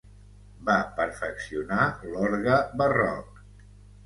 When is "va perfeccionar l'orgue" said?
0.69-2.57